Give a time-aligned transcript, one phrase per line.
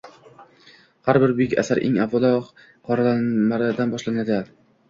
[1.09, 2.27] Har bir buyuk asar eng avval
[2.89, 4.43] qoralamalardan boshlanadi